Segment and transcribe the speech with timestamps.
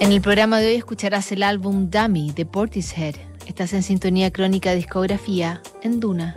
[0.00, 3.16] En el programa de hoy escucharás el álbum Dummy de Portishead.
[3.46, 6.34] Estás en sintonía crónica discografía en Duna.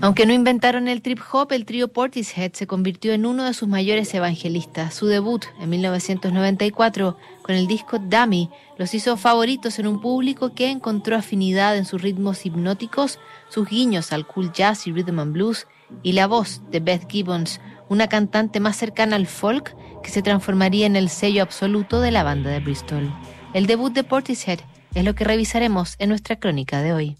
[0.00, 3.68] Aunque no inventaron el trip hop, el trío Portishead se convirtió en uno de sus
[3.68, 4.94] mayores evangelistas.
[4.94, 10.70] Su debut en 1994 con el disco Dummy los hizo favoritos en un público que
[10.70, 15.66] encontró afinidad en sus ritmos hipnóticos, sus guiños al cool jazz y rhythm and blues
[16.04, 20.86] y la voz de Beth Gibbons, una cantante más cercana al folk que se transformaría
[20.86, 23.12] en el sello absoluto de la banda de Bristol.
[23.52, 24.60] El debut de Portishead
[24.94, 27.16] es lo que revisaremos en nuestra crónica de hoy.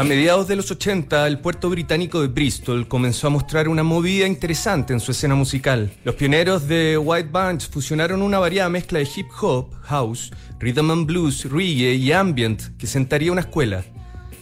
[0.00, 4.26] A mediados de los 80, el puerto británico de Bristol comenzó a mostrar una movida
[4.26, 5.92] interesante en su escena musical.
[6.04, 11.06] Los pioneros de White Bunch fusionaron una variada mezcla de hip hop, house, rhythm and
[11.06, 13.84] blues, reggae y ambient que sentaría una escuela.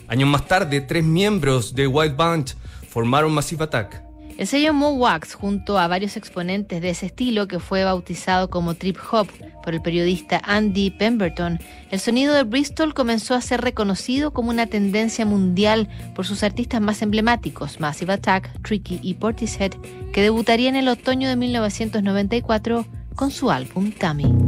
[0.06, 2.55] Años más tarde, tres miembros de White Bunch
[2.89, 4.08] formaron Massive Attack.
[4.39, 8.75] El sello Mo Wax, junto a varios exponentes de ese estilo que fue bautizado como
[8.75, 9.27] trip hop
[9.64, 11.58] por el periodista Andy Pemberton,
[11.91, 16.81] el sonido de Bristol comenzó a ser reconocido como una tendencia mundial por sus artistas
[16.81, 19.72] más emblemáticos, Massive Attack, Tricky y Portishead,
[20.12, 24.47] que debutaría en el otoño de 1994 con su álbum Tammy.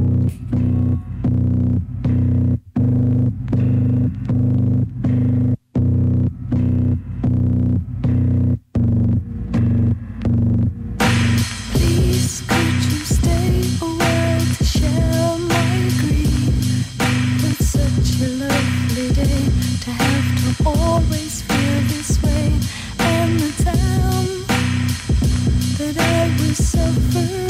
[26.54, 27.49] suffer.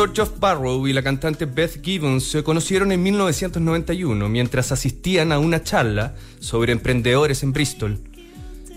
[0.00, 5.38] Productor Geoff Barrow y la cantante Beth Gibbons se conocieron en 1991 mientras asistían a
[5.38, 7.98] una charla sobre emprendedores en Bristol.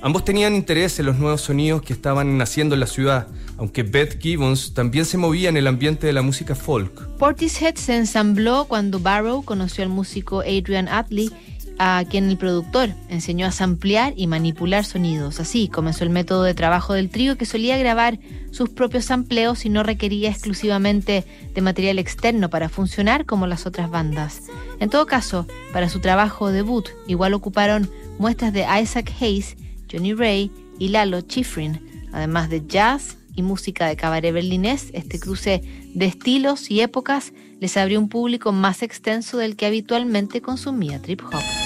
[0.01, 3.27] Ambos tenían interés en los nuevos sonidos que estaban naciendo en la ciudad,
[3.57, 7.07] aunque Beth Gibbons también se movía en el ambiente de la música folk.
[7.17, 11.31] Portishead se ensambló cuando Barrow conoció al músico Adrian Atley
[11.79, 15.39] a quien el productor enseñó a samplear y manipular sonidos.
[15.39, 18.19] Así comenzó el método de trabajo del trío que solía grabar
[18.51, 23.89] sus propios sampleos y no requería exclusivamente de material externo para funcionar como las otras
[23.89, 24.43] bandas.
[24.79, 29.57] En todo caso, para su trabajo debut, igual ocuparon muestras de Isaac Hayes,
[29.91, 35.63] Johnny Ray y Lalo Schifrin, además de jazz y música de cabaret berlinés, este cruce
[35.93, 41.21] de estilos y épocas les abrió un público más extenso del que habitualmente consumía trip
[41.23, 41.62] hop.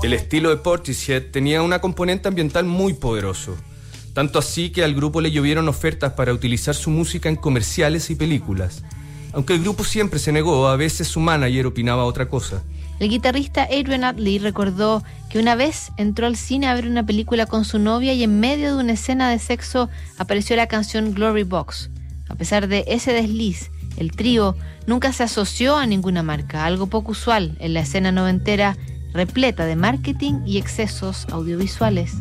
[0.00, 3.56] El estilo de Portishead tenía una componente ambiental muy poderoso.
[4.14, 8.14] Tanto así que al grupo le llovieron ofertas para utilizar su música en comerciales y
[8.14, 8.84] películas.
[9.32, 12.62] Aunque el grupo siempre se negó, a veces su manager opinaba otra cosa.
[13.00, 17.46] El guitarrista Adrian Utley recordó que una vez entró al cine a ver una película
[17.46, 21.42] con su novia y en medio de una escena de sexo apareció la canción Glory
[21.42, 21.90] Box.
[22.28, 27.12] A pesar de ese desliz, el trío nunca se asoció a ninguna marca, algo poco
[27.12, 28.76] usual en la escena noventera
[29.12, 32.14] repleta de marketing y excesos audiovisuales.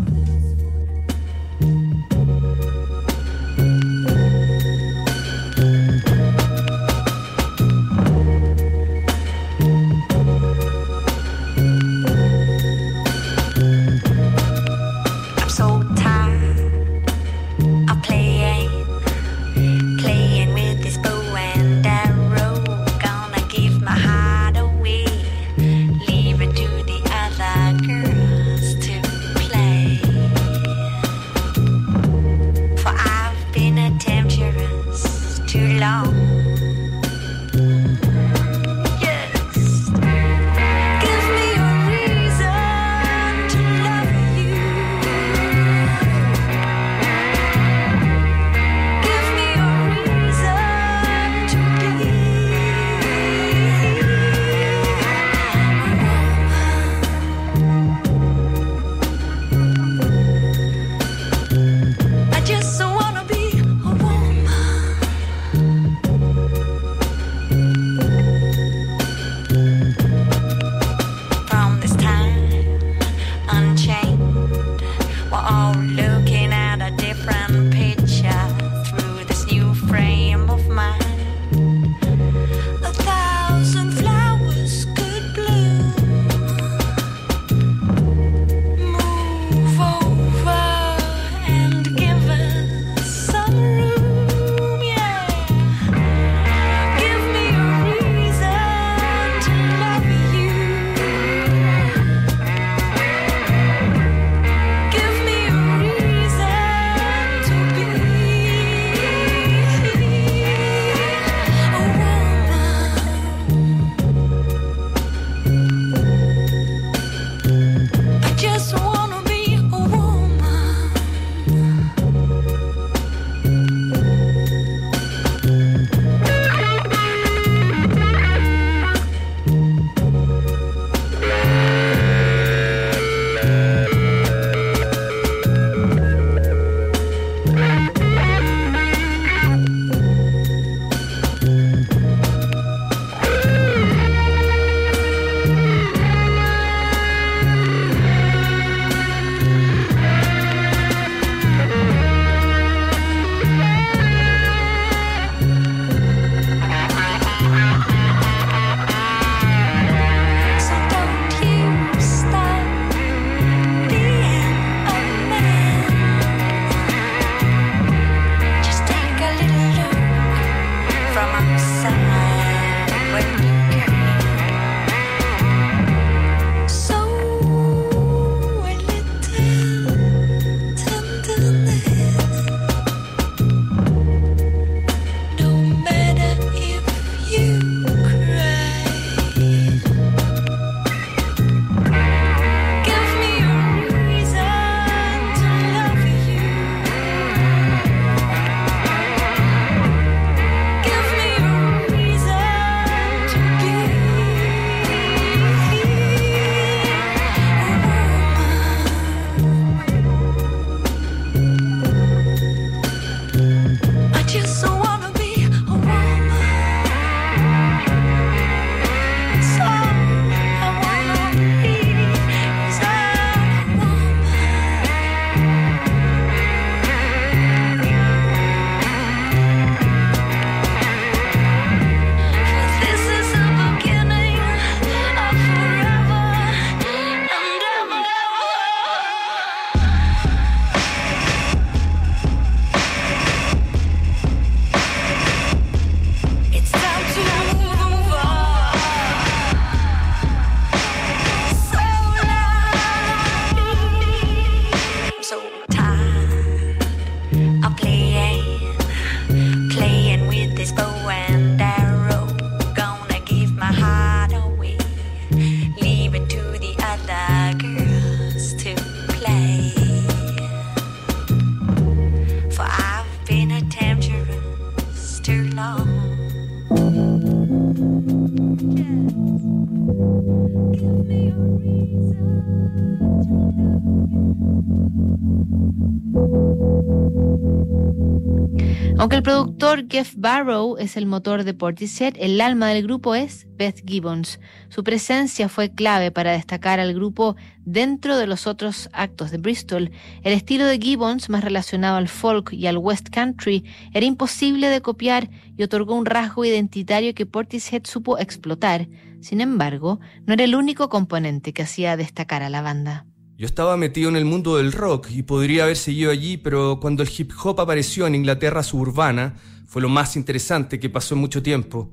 [288.99, 293.47] Aunque el productor Jeff Barrow es el motor de Portishead, el alma del grupo es
[293.55, 294.39] Beth Gibbons.
[294.69, 299.91] Su presencia fue clave para destacar al grupo dentro de los otros actos de Bristol.
[300.23, 304.81] El estilo de Gibbons, más relacionado al folk y al west country, era imposible de
[304.81, 308.87] copiar y otorgó un rasgo identitario que Portishead supo explotar.
[309.21, 313.06] Sin embargo, no era el único componente que hacía destacar a la banda.
[313.37, 317.03] Yo estaba metido en el mundo del rock y podría haber seguido allí, pero cuando
[317.03, 319.35] el hip hop apareció en Inglaterra suburbana,
[319.67, 321.91] fue lo más interesante que pasó en mucho tiempo.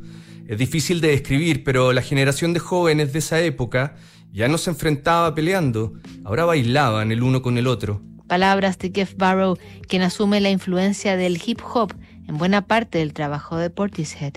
[0.49, 3.95] Es difícil de describir, pero la generación de jóvenes de esa época
[4.33, 5.93] ya no se enfrentaba peleando,
[6.25, 8.01] ahora bailaban el uno con el otro.
[8.27, 11.93] Palabras de Jeff Barrow, quien asume la influencia del hip hop
[12.27, 14.33] en buena parte del trabajo de Portishead.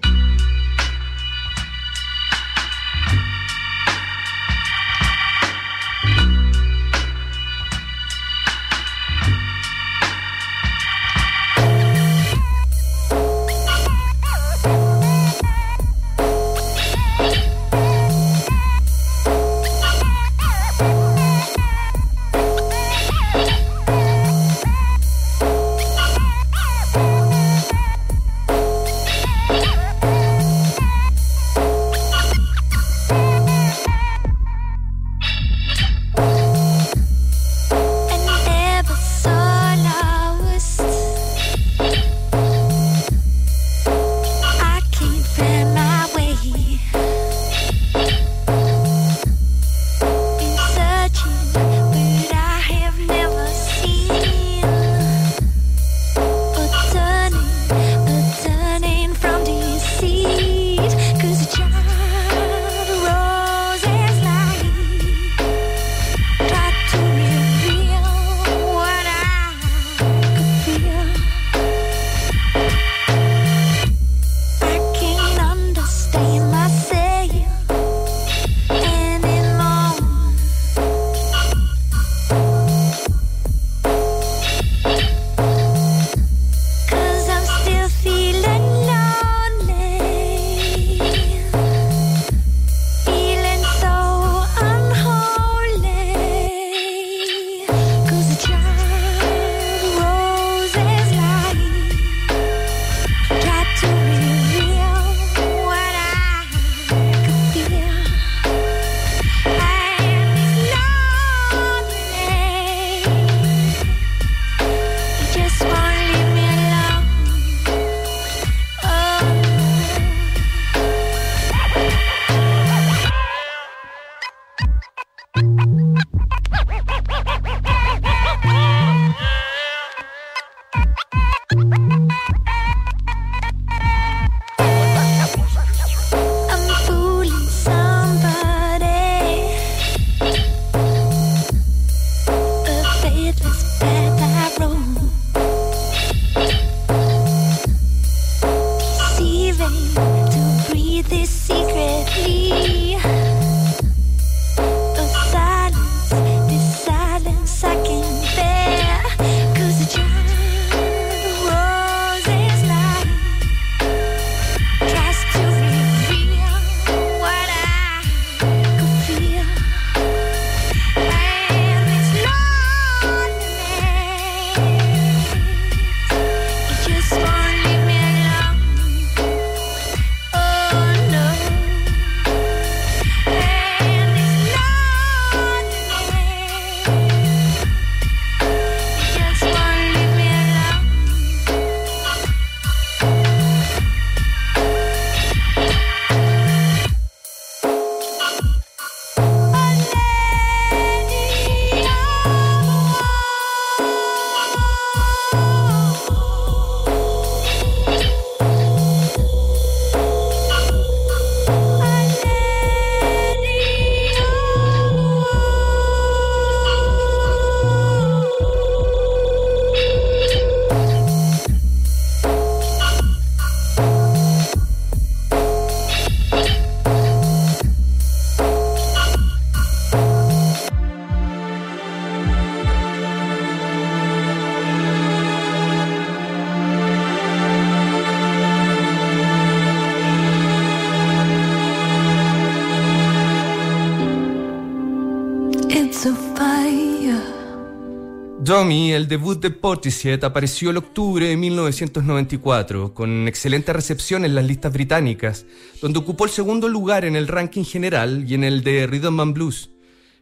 [248.97, 254.73] El debut de Portishead, apareció el octubre de 1994, con excelente recepción en las listas
[254.73, 255.45] británicas,
[255.81, 259.33] donde ocupó el segundo lugar en el ranking general y en el de Rhythm and
[259.35, 259.69] Blues.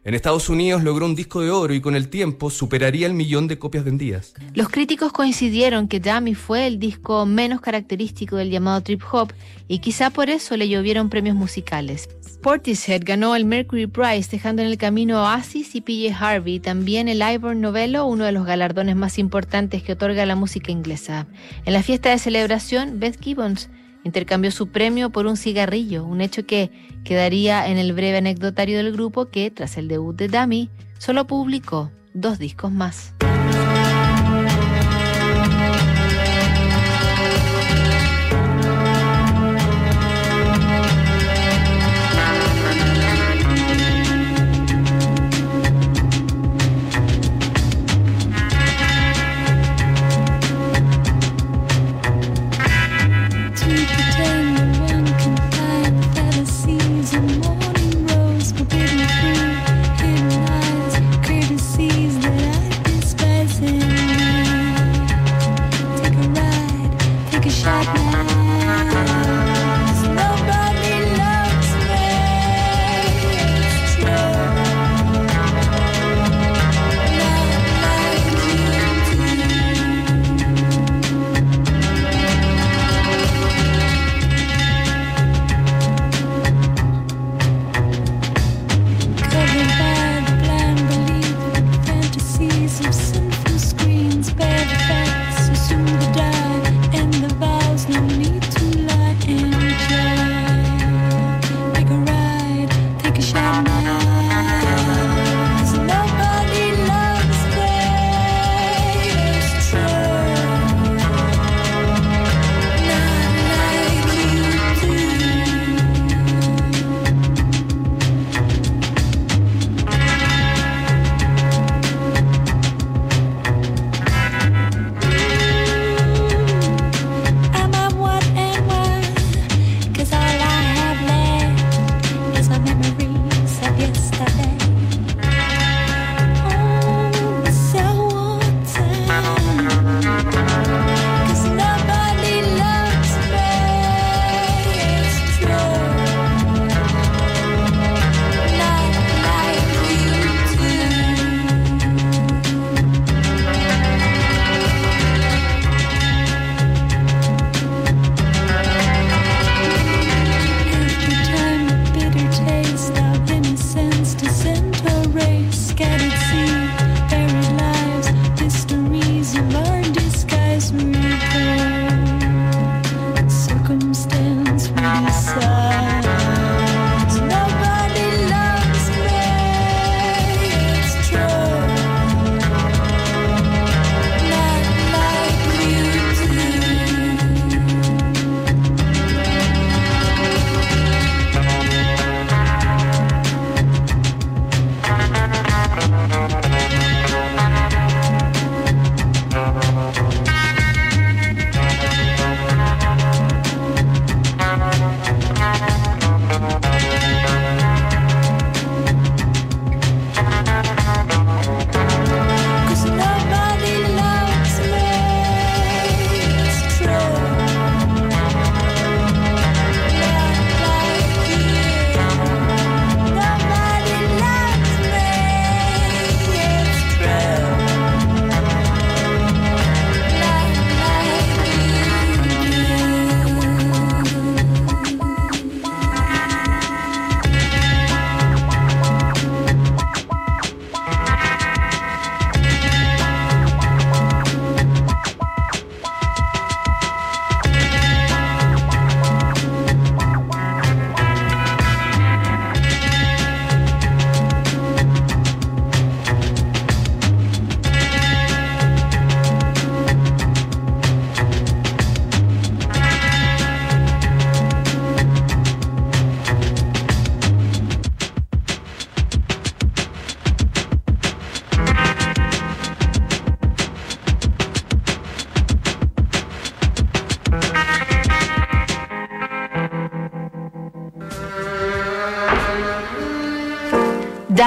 [0.06, 3.48] En Estados Unidos logró un disco de oro y con el tiempo superaría el millón
[3.48, 4.36] de copias vendidas.
[4.54, 9.34] Los críticos coincidieron que Dummy fue el disco menos característico del llamado trip hop
[9.68, 12.08] y quizá por eso le llovieron premios musicales.
[12.44, 17.24] Portishead ganó el Mercury Prize dejando en el camino Oasis y PJ Harvey, también el
[17.28, 21.26] Ivor Novello, uno de los galardones más importantes que otorga la música inglesa.
[21.66, 23.70] En la fiesta de celebración, Beth Gibbons
[24.06, 26.72] intercambió su premio por un cigarrillo, un hecho que
[27.04, 31.92] quedaría en el breve anecdotario del grupo que, tras el debut de Dummy, solo publicó
[32.14, 33.14] dos discos más.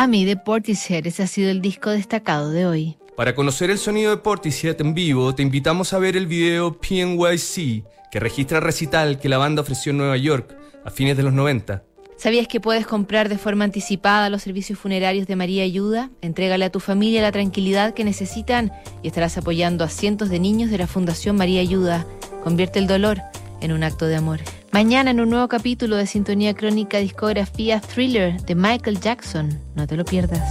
[0.00, 2.96] Dummy de Portishead, ese ha sido el disco destacado de hoy.
[3.16, 7.82] Para conocer el sonido de Portishead en vivo, te invitamos a ver el video PNYC,
[8.08, 11.32] que registra el recital que la banda ofreció en Nueva York a fines de los
[11.32, 11.82] 90.
[12.16, 16.10] ¿Sabías que puedes comprar de forma anticipada los servicios funerarios de María Ayuda?
[16.20, 18.70] Entrégale a tu familia la tranquilidad que necesitan
[19.02, 22.06] y estarás apoyando a cientos de niños de la Fundación María Ayuda.
[22.44, 23.18] Convierte el dolor
[23.60, 24.38] en un acto de amor.
[24.72, 29.58] Mañana en un nuevo capítulo de Sintonía Crónica Discografía Thriller de Michael Jackson.
[29.74, 30.46] No te lo pierdas.